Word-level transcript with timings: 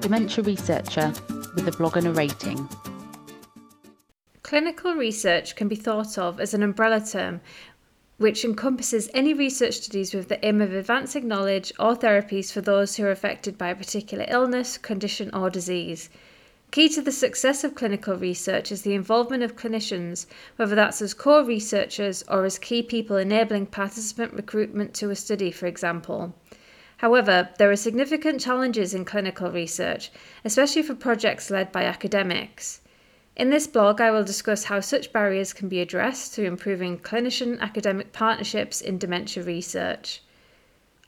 dementia 0.00 0.42
researcher 0.42 1.12
with 1.54 1.68
a 1.68 1.72
blog 1.72 1.96
and 1.96 2.06
a 2.06 2.12
rating. 2.12 2.68
Clinical 4.42 4.94
research 4.94 5.54
can 5.54 5.68
be 5.68 5.76
thought 5.76 6.18
of 6.18 6.40
as 6.40 6.54
an 6.54 6.62
umbrella 6.62 7.00
term 7.00 7.40
which 8.20 8.44
encompasses 8.44 9.08
any 9.14 9.32
research 9.32 9.76
studies 9.76 10.12
with 10.12 10.28
the 10.28 10.44
aim 10.44 10.60
of 10.60 10.74
advancing 10.74 11.26
knowledge 11.26 11.72
or 11.78 11.96
therapies 11.96 12.52
for 12.52 12.60
those 12.60 12.96
who 12.96 13.04
are 13.04 13.10
affected 13.10 13.56
by 13.56 13.68
a 13.68 13.74
particular 13.74 14.26
illness, 14.28 14.76
condition, 14.76 15.34
or 15.34 15.48
disease. 15.48 16.10
Key 16.70 16.90
to 16.90 17.00
the 17.00 17.12
success 17.12 17.64
of 17.64 17.74
clinical 17.74 18.16
research 18.16 18.70
is 18.70 18.82
the 18.82 18.92
involvement 18.92 19.42
of 19.42 19.56
clinicians, 19.56 20.26
whether 20.56 20.74
that's 20.74 21.00
as 21.00 21.14
core 21.14 21.42
researchers 21.42 22.22
or 22.28 22.44
as 22.44 22.58
key 22.58 22.82
people 22.82 23.16
enabling 23.16 23.64
participant 23.64 24.34
recruitment 24.34 24.92
to 24.92 25.08
a 25.08 25.16
study, 25.16 25.50
for 25.50 25.64
example. 25.64 26.34
However, 27.00 27.48
there 27.56 27.70
are 27.70 27.76
significant 27.76 28.42
challenges 28.42 28.92
in 28.92 29.06
clinical 29.06 29.50
research, 29.50 30.10
especially 30.44 30.82
for 30.82 30.94
projects 30.94 31.50
led 31.50 31.72
by 31.72 31.84
academics. 31.84 32.82
In 33.34 33.48
this 33.48 33.66
blog, 33.66 34.02
I 34.02 34.10
will 34.10 34.22
discuss 34.22 34.64
how 34.64 34.80
such 34.80 35.10
barriers 35.10 35.54
can 35.54 35.70
be 35.70 35.80
addressed 35.80 36.34
through 36.34 36.44
improving 36.44 36.98
clinician 36.98 37.58
academic 37.58 38.12
partnerships 38.12 38.82
in 38.82 38.98
dementia 38.98 39.42
research. 39.42 40.20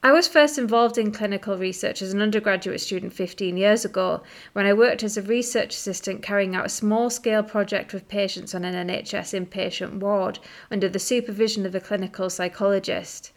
I 0.03 0.13
was 0.13 0.27
first 0.27 0.57
involved 0.57 0.97
in 0.97 1.13
clinical 1.13 1.59
research 1.59 2.01
as 2.01 2.15
an 2.15 2.23
undergraduate 2.23 2.81
student 2.81 3.13
15 3.13 3.59
years 3.59 3.85
ago 3.85 4.23
when 4.55 4.65
I 4.65 4.73
worked 4.73 5.03
as 5.03 5.19
a 5.19 5.23
research 5.23 5.75
assistant 5.75 6.23
carrying 6.23 6.57
out 6.57 6.65
a 6.65 6.71
small 6.71 7.11
scale 7.11 7.43
project 7.43 7.93
with 7.93 8.09
patients 8.09 8.55
on 8.55 8.65
an 8.65 8.89
NHS 8.89 9.39
inpatient 9.39 9.99
ward 9.99 10.39
under 10.71 10.89
the 10.89 10.99
supervision 10.99 11.67
of 11.67 11.75
a 11.75 11.81
clinical 11.81 12.31
psychologist. 12.31 13.33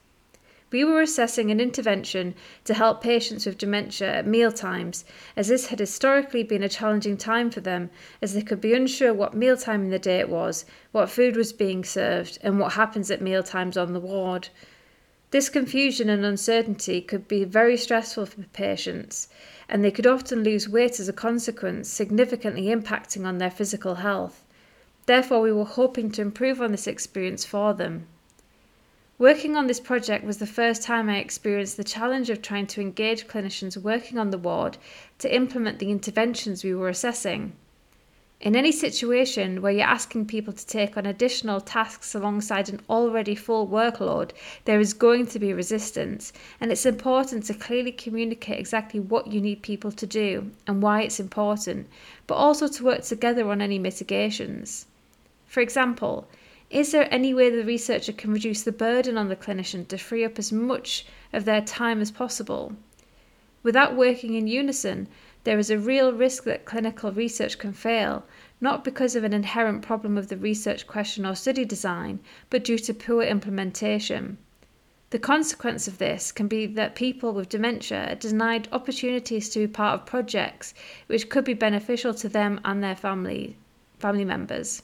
We 0.76 0.84
were 0.84 1.00
assessing 1.00 1.52
an 1.52 1.62
intervention 1.62 2.36
to 2.66 2.74
help 2.74 3.02
patients 3.02 3.46
with 3.46 3.58
dementia 3.58 4.14
at 4.14 4.28
meal 4.28 4.52
times, 4.52 5.06
as 5.38 5.48
this 5.48 5.68
had 5.68 5.80
historically 5.80 6.44
been 6.44 6.64
a 6.64 6.68
challenging 6.68 7.16
time 7.16 7.50
for 7.50 7.62
them, 7.62 7.90
as 8.22 8.34
they 8.34 8.42
could 8.42 8.60
be 8.60 8.74
unsure 8.74 9.14
what 9.14 9.34
mealtime 9.34 9.84
in 9.84 9.90
the 9.90 9.98
day 9.98 10.20
it 10.20 10.28
was, 10.28 10.66
what 10.92 11.10
food 11.10 11.38
was 11.38 11.54
being 11.54 11.86
served, 11.86 12.40
and 12.42 12.60
what 12.60 12.74
happens 12.74 13.10
at 13.10 13.22
meal 13.22 13.42
times 13.42 13.78
on 13.78 13.94
the 13.94 14.02
ward. 14.02 14.50
This 15.32 15.48
confusion 15.48 16.10
and 16.10 16.26
uncertainty 16.26 17.00
could 17.00 17.30
be 17.30 17.46
very 17.46 17.78
stressful 17.78 18.26
for 18.26 18.42
patients, 18.42 19.30
and 19.70 19.82
they 19.82 19.92
could 19.92 20.06
often 20.06 20.44
lose 20.44 20.68
weight 20.68 21.00
as 21.00 21.08
a 21.08 21.14
consequence, 21.14 21.88
significantly 21.88 22.64
impacting 22.64 23.26
on 23.26 23.38
their 23.38 23.50
physical 23.50 23.96
health. 23.96 24.44
Therefore, 25.06 25.40
we 25.40 25.54
were 25.54 25.64
hoping 25.64 26.12
to 26.12 26.22
improve 26.22 26.62
on 26.62 26.72
this 26.72 26.86
experience 26.86 27.46
for 27.46 27.74
them. 27.74 28.08
Working 29.18 29.56
on 29.56 29.68
this 29.68 29.80
project 29.80 30.26
was 30.26 30.40
the 30.40 30.46
first 30.46 30.84
time 30.84 31.10
I 31.10 31.20
experienced 31.20 31.78
the 31.78 31.86
challenge 31.86 32.30
of 32.30 32.42
trying 32.42 32.68
to 32.68 32.82
engage 32.82 33.28
clinicians 33.28 33.78
working 33.78 34.18
on 34.18 34.30
the 34.30 34.38
ward 34.38 34.78
to 35.20 35.34
implement 35.34 35.80
the 35.80 35.90
interventions 35.90 36.66
we 36.66 36.76
were 36.76 36.90
assessing. 36.90 37.54
In 38.42 38.58
any 38.58 38.74
situation 38.74 39.62
where 39.62 39.72
you're 39.72 39.88
asking 39.88 40.26
people 40.26 40.52
to 40.52 40.68
take 40.68 40.98
on 40.98 41.06
additional 41.06 41.62
tasks 41.62 42.14
alongside 42.14 42.68
an 42.68 42.82
already 42.90 43.36
full 43.36 43.66
workload, 43.66 44.32
there 44.66 44.82
is 44.82 44.92
going 44.94 45.28
to 45.28 45.40
be 45.40 45.54
resistance, 45.54 46.34
and 46.60 46.70
it's 46.70 46.86
important 46.86 47.46
to 47.46 47.54
clearly 47.54 47.94
communicate 47.94 48.60
exactly 48.60 49.00
what 49.00 49.28
you 49.28 49.40
need 49.40 49.62
people 49.62 49.94
to 49.94 50.06
do 50.06 50.52
and 50.68 50.82
why 50.82 51.04
it's 51.04 51.22
important, 51.22 51.88
but 52.28 52.36
also 52.36 52.68
to 52.68 52.84
work 52.84 53.04
together 53.04 53.50
on 53.50 53.62
any 53.62 53.80
mitigations. 53.80 54.88
For 55.48 55.62
example, 55.62 56.28
is 56.70 56.92
there 56.92 57.08
any 57.14 57.34
way 57.34 57.50
the 57.50 57.64
researcher 57.64 58.12
can 58.12 58.34
reduce 58.34 58.64
the 58.64 58.72
burden 58.72 59.18
on 59.18 59.30
the 59.30 59.36
clinician 59.36 59.88
to 59.88 59.98
free 59.98 60.26
up 60.26 60.40
as 60.40 60.52
much 60.52 61.06
of 61.32 61.46
their 61.46 61.62
time 61.62 62.02
as 62.02 62.12
possible? 62.12 62.76
Without 63.62 63.96
working 63.96 64.34
in 64.34 64.48
unison, 64.48 65.08
there 65.44 65.60
is 65.60 65.70
a 65.70 65.78
real 65.78 66.12
risk 66.12 66.44
that 66.44 66.66
clinical 66.66 67.12
research 67.12 67.60
can 67.60 67.72
fail, 67.72 68.26
not 68.60 68.84
because 68.84 69.16
of 69.16 69.24
an 69.24 69.34
inherent 69.34 69.84
problem 69.84 70.18
of 70.18 70.28
the 70.28 70.38
research 70.38 70.88
question 70.88 71.26
or 71.26 71.36
study 71.36 71.66
design, 71.66 72.20
but 72.50 72.64
due 72.64 72.80
to 72.80 72.94
poor 72.94 73.22
implementation. 73.22 74.38
The 75.12 75.20
consequence 75.20 75.88
of 75.88 76.00
this 76.00 76.32
can 76.32 76.48
be 76.48 76.66
that 76.66 76.96
people 76.96 77.32
with 77.32 77.50
dementia 77.50 78.12
are 78.12 78.16
denied 78.16 78.68
opportunities 78.72 79.50
to 79.50 79.60
be 79.60 79.68
part 79.68 80.00
of 80.00 80.08
projects 80.08 80.74
which 81.06 81.30
could 81.30 81.46
be 81.46 81.54
beneficial 81.54 82.14
to 82.16 82.28
them 82.28 82.60
and 82.66 82.84
their 82.84 82.96
family, 82.96 83.56
family 84.00 84.26
members. 84.26 84.82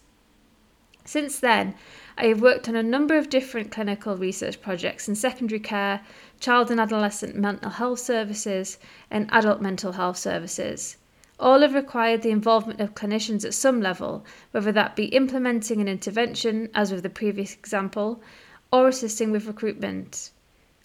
Since 1.11 1.41
then, 1.41 1.75
I 2.17 2.27
have 2.27 2.39
worked 2.39 2.69
on 2.69 2.77
a 2.77 2.81
number 2.81 3.17
of 3.17 3.27
different 3.27 3.69
clinical 3.69 4.16
research 4.16 4.61
projects 4.61 5.09
in 5.09 5.16
secondary 5.16 5.59
care, 5.59 5.99
child 6.39 6.72
and 6.72 6.79
adolescent 6.79 7.35
mental 7.35 7.72
health 7.72 7.99
services, 7.99 8.79
and 9.09 9.27
adult 9.29 9.61
mental 9.61 9.91
health 9.91 10.16
services. 10.16 10.95
All 11.38 11.59
have 11.59 11.73
required 11.73 12.21
the 12.21 12.29
involvement 12.29 12.79
of 12.79 12.95
clinicians 12.95 13.44
at 13.44 13.53
some 13.53 13.81
level, 13.81 14.25
whether 14.51 14.71
that 14.71 14.95
be 14.95 15.07
implementing 15.07 15.81
an 15.81 15.89
intervention, 15.89 16.69
as 16.73 16.94
with 16.94 17.03
the 17.03 17.09
previous 17.09 17.55
example, 17.55 18.23
or 18.71 18.88
assisting 18.88 19.31
with 19.31 19.47
recruitment. 19.47 20.31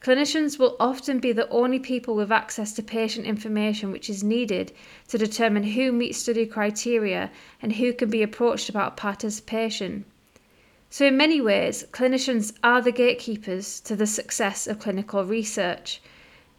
Clinicians 0.00 0.58
will 0.58 0.74
often 0.80 1.20
be 1.20 1.30
the 1.30 1.48
only 1.50 1.78
people 1.78 2.16
with 2.16 2.32
access 2.32 2.72
to 2.72 2.82
patient 2.82 3.26
information 3.26 3.92
which 3.92 4.10
is 4.10 4.24
needed 4.24 4.72
to 5.06 5.18
determine 5.18 5.62
who 5.62 5.92
meets 5.92 6.18
study 6.18 6.46
criteria 6.46 7.30
and 7.62 7.74
who 7.74 7.92
can 7.92 8.10
be 8.10 8.24
approached 8.24 8.68
about 8.68 8.96
participation. 8.96 10.04
So, 10.88 11.06
in 11.06 11.16
many 11.16 11.40
ways, 11.40 11.84
clinicians 11.90 12.52
are 12.62 12.80
the 12.80 12.92
gatekeepers 12.92 13.80
to 13.80 13.96
the 13.96 14.06
success 14.06 14.66
of 14.66 14.78
clinical 14.78 15.24
research. 15.24 16.00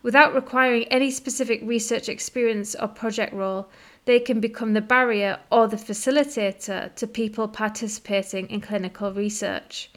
Without 0.03 0.35
requiring 0.35 0.83
any 0.85 1.11
specific 1.11 1.61
research 1.63 2.09
experience 2.09 2.75
or 2.75 2.87
project 2.87 3.33
role, 3.33 3.69
they 4.05 4.19
can 4.19 4.39
become 4.39 4.73
the 4.73 4.81
barrier 4.81 5.39
or 5.51 5.67
the 5.67 5.77
facilitator 5.77 6.93
to 6.95 7.07
people 7.07 7.47
participating 7.47 8.49
in 8.49 8.61
clinical 8.61 9.11
research. 9.11 9.89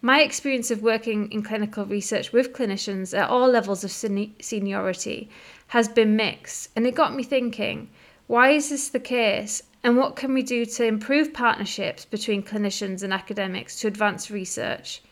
My 0.00 0.22
experience 0.22 0.70
of 0.70 0.82
working 0.82 1.30
in 1.32 1.42
clinical 1.42 1.84
research 1.84 2.32
with 2.32 2.52
clinicians 2.52 3.18
at 3.18 3.28
all 3.28 3.48
levels 3.48 3.82
of 3.82 3.90
seniority 3.90 5.28
has 5.68 5.88
been 5.88 6.14
mixed, 6.16 6.70
and 6.76 6.86
it 6.86 6.94
got 6.94 7.14
me 7.14 7.22
thinking 7.22 7.88
why 8.28 8.50
is 8.50 8.68
this 8.68 8.88
the 8.88 9.00
case, 9.00 9.62
and 9.82 9.96
what 9.96 10.16
can 10.16 10.34
we 10.34 10.42
do 10.42 10.64
to 10.64 10.84
improve 10.84 11.32
partnerships 11.32 12.04
between 12.04 12.42
clinicians 12.42 13.02
and 13.02 13.12
academics 13.12 13.78
to 13.80 13.86
advance 13.86 14.30
research? 14.30 15.02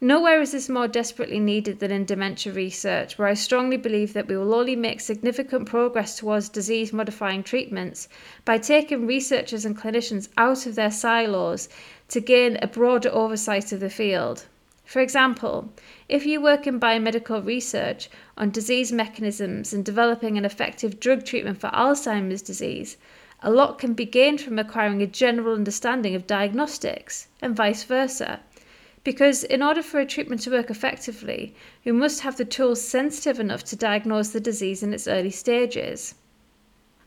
Nowhere 0.00 0.42
is 0.42 0.52
this 0.52 0.68
more 0.68 0.86
desperately 0.86 1.40
needed 1.40 1.78
than 1.78 1.90
in 1.90 2.04
dementia 2.04 2.52
research, 2.52 3.16
where 3.16 3.28
I 3.28 3.32
strongly 3.32 3.78
believe 3.78 4.12
that 4.12 4.28
we 4.28 4.36
will 4.36 4.52
only 4.52 4.76
make 4.76 5.00
significant 5.00 5.66
progress 5.66 6.18
towards 6.18 6.50
disease 6.50 6.92
modifying 6.92 7.42
treatments 7.42 8.06
by 8.44 8.58
taking 8.58 9.06
researchers 9.06 9.64
and 9.64 9.74
clinicians 9.74 10.28
out 10.36 10.66
of 10.66 10.74
their 10.74 10.90
silos 10.90 11.70
to 12.08 12.20
gain 12.20 12.58
a 12.60 12.66
broader 12.66 13.08
oversight 13.10 13.72
of 13.72 13.80
the 13.80 13.88
field. 13.88 14.44
For 14.84 15.00
example, 15.00 15.72
if 16.10 16.26
you 16.26 16.42
work 16.42 16.66
in 16.66 16.78
biomedical 16.78 17.44
research 17.44 18.10
on 18.36 18.50
disease 18.50 18.92
mechanisms 18.92 19.72
and 19.72 19.82
developing 19.82 20.36
an 20.36 20.44
effective 20.44 21.00
drug 21.00 21.24
treatment 21.24 21.58
for 21.58 21.70
Alzheimer's 21.70 22.42
disease, 22.42 22.98
a 23.42 23.50
lot 23.50 23.78
can 23.78 23.92
be 23.92 24.06
gained 24.06 24.40
from 24.40 24.58
acquiring 24.58 25.02
a 25.02 25.06
general 25.06 25.54
understanding 25.54 26.14
of 26.14 26.26
diagnostics, 26.26 27.28
and 27.42 27.54
vice 27.54 27.82
versa. 27.82 28.40
Because 29.04 29.44
in 29.44 29.62
order 29.62 29.82
for 29.82 30.00
a 30.00 30.06
treatment 30.06 30.40
to 30.42 30.50
work 30.50 30.70
effectively, 30.70 31.54
we 31.84 31.92
must 31.92 32.22
have 32.22 32.36
the 32.36 32.44
tools 32.44 32.80
sensitive 32.80 33.38
enough 33.38 33.62
to 33.64 33.76
diagnose 33.76 34.30
the 34.30 34.40
disease 34.40 34.82
in 34.82 34.92
its 34.92 35.06
early 35.06 35.30
stages. 35.30 36.14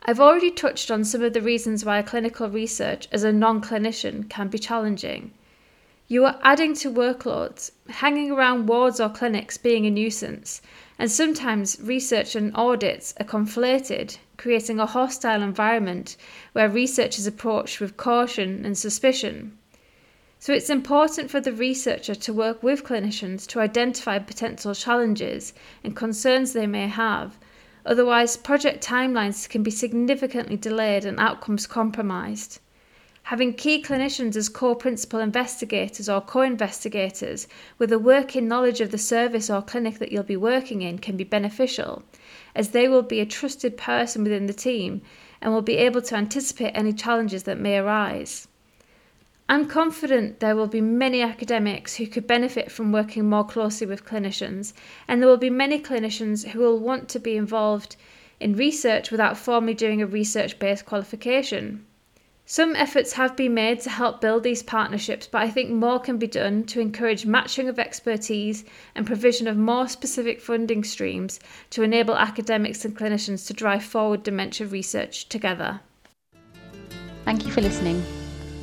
I've 0.04 0.20
already 0.20 0.52
touched 0.52 0.90
on 0.92 1.04
some 1.04 1.24
of 1.24 1.34
the 1.34 1.42
reasons 1.42 1.84
why 1.84 2.02
clinical 2.04 2.50
research 2.50 3.08
as 3.12 3.24
a 3.24 3.34
non 3.34 3.62
clinician 3.62 4.30
can 4.30 4.48
be 4.48 4.58
challenging. 4.58 5.32
You 6.12 6.26
are 6.26 6.40
adding 6.42 6.74
to 6.78 6.92
workloads, 6.92 7.70
hanging 7.88 8.32
around 8.32 8.66
wards 8.66 9.00
or 9.00 9.10
clinics 9.10 9.60
being 9.60 9.86
a 9.86 9.92
nuisance, 9.92 10.60
and 10.98 11.12
sometimes 11.12 11.78
research 11.80 12.36
and 12.36 12.52
audits 12.56 13.14
are 13.20 13.26
conflated, 13.28 14.18
creating 14.36 14.80
a 14.80 14.88
hostile 14.88 15.44
environment 15.44 16.18
where 16.54 16.68
research 16.68 17.20
is 17.20 17.28
approached 17.28 17.80
with 17.80 17.96
caution 17.96 18.66
and 18.66 18.76
suspicion. 18.76 19.56
So 20.40 20.52
it's 20.52 20.72
important 20.72 21.30
for 21.30 21.42
the 21.42 21.54
researcher 21.54 22.16
to 22.16 22.34
work 22.34 22.64
with 22.64 22.84
clinicians 22.84 23.46
to 23.46 23.60
identify 23.60 24.18
potential 24.18 24.74
challenges 24.74 25.54
and 25.84 25.96
concerns 25.96 26.54
they 26.54 26.66
may 26.66 26.88
have. 26.88 27.38
Otherwise, 27.86 28.36
project 28.36 28.84
timelines 28.84 29.48
can 29.48 29.62
be 29.62 29.70
significantly 29.70 30.58
delayed 30.58 31.06
and 31.06 31.20
outcomes 31.20 31.68
compromised. 31.68 32.60
Having 33.30 33.54
key 33.54 33.80
clinicians 33.80 34.36
as 34.36 34.50
core 34.50 34.76
principal 34.76 35.20
investigators 35.20 36.10
or 36.10 36.20
co 36.20 36.42
investigators 36.42 37.48
with 37.78 37.92
a 37.92 38.00
working 38.00 38.48
knowledge 38.48 38.82
of 38.82 38.90
the 38.90 38.98
service 38.98 39.52
or 39.52 39.62
clinic 39.62 40.00
that 40.00 40.12
you'll 40.12 40.24
be 40.24 40.36
working 40.36 40.82
in 40.82 40.98
can 40.98 41.16
be 41.16 41.24
beneficial, 41.24 42.02
as 42.56 42.70
they 42.70 42.88
will 42.88 43.04
be 43.04 43.20
a 43.20 43.28
trusted 43.28 43.78
person 43.78 44.24
within 44.24 44.48
the 44.48 44.52
team 44.52 45.04
and 45.42 45.54
will 45.54 45.62
be 45.62 45.78
able 45.78 46.02
to 46.02 46.16
anticipate 46.16 46.72
any 46.72 46.92
challenges 46.92 47.44
that 47.44 47.60
may 47.60 47.78
arise. 47.78 48.48
I'm 49.48 49.68
confident 49.68 50.40
there 50.40 50.56
will 50.56 50.66
be 50.66 50.82
many 50.82 51.22
academics 51.22 51.98
who 51.98 52.08
could 52.08 52.26
benefit 52.26 52.72
from 52.72 52.92
working 52.92 53.30
more 53.30 53.46
closely 53.46 53.86
with 53.86 54.06
clinicians, 54.06 54.74
and 55.08 55.22
there 55.22 55.30
will 55.30 55.38
be 55.38 55.52
many 55.52 55.80
clinicians 55.80 56.48
who 56.48 56.62
will 56.62 56.80
want 56.80 57.08
to 57.10 57.20
be 57.20 57.38
involved 57.38 57.96
in 58.40 58.56
research 58.56 59.12
without 59.12 59.38
formally 59.38 59.76
doing 59.76 60.02
a 60.02 60.08
research 60.08 60.58
based 60.58 60.88
qualification. 60.88 61.86
Some 62.52 62.76
efforts 62.76 63.14
have 63.14 63.36
been 63.36 63.54
made 63.54 63.80
to 63.82 63.92
help 63.92 64.22
build 64.22 64.42
these 64.42 64.64
partnerships, 64.64 65.28
but 65.28 65.44
I 65.44 65.52
think 65.52 65.70
more 65.70 66.00
can 66.00 66.18
be 66.18 66.26
done 66.26 66.64
to 66.64 66.80
encourage 66.80 67.24
matching 67.24 67.70
of 67.70 67.78
expertise 67.78 68.66
and 68.96 69.06
provision 69.06 69.48
of 69.48 69.56
more 69.56 69.88
specific 69.88 70.42
funding 70.42 70.84
streams 70.84 71.40
to 71.70 71.84
enable 71.84 72.16
academics 72.16 72.84
and 72.84 72.98
clinicians 72.98 73.46
to 73.46 73.54
drive 73.54 73.84
forward 73.84 74.24
dementia 74.24 74.66
research 74.66 75.30
together. 75.30 75.82
Thank 77.24 77.46
you 77.46 77.52
for 77.52 77.62
listening. 77.62 78.04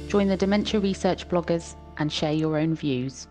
Join 0.09 0.27
the 0.27 0.37
Dementia 0.37 0.81
Research 0.81 1.29
bloggers 1.29 1.77
and 1.99 2.13
share 2.13 2.33
your 2.33 2.59
own 2.59 2.75
views. 2.75 3.29